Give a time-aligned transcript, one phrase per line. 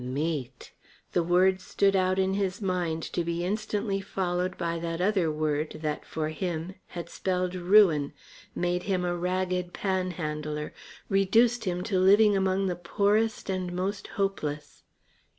[0.03, 0.71] Meat.
[1.11, 5.77] The word stood out in his mind to be instantly followed by that other word
[5.83, 8.11] that, for him, had spelled ruin,
[8.55, 10.73] made him a ragged panhandler,
[11.07, 14.81] reduced him to living among the poorest and most hopeless.